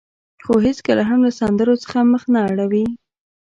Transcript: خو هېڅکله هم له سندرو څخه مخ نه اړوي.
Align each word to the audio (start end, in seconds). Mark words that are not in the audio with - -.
خو 0.43 0.53
هېڅکله 0.65 1.03
هم 1.09 1.19
له 1.27 1.31
سندرو 1.39 1.75
څخه 1.83 1.97
مخ 2.11 2.23
نه 2.33 2.39
اړوي. 2.49 2.85